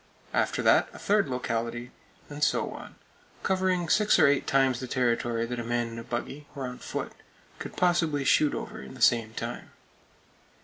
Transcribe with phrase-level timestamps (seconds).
[0.33, 1.91] After that, a third locality;
[2.27, 2.95] and so on,
[3.43, 6.79] covering six or eight times the territory that a man in a buggy, or on
[6.79, 7.11] foot,
[7.59, 9.69] could possibly shoot over in the same time!